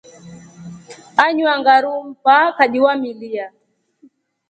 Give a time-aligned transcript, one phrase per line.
[1.23, 3.45] Anywa ngʼaru mpaa kajiwaamilya.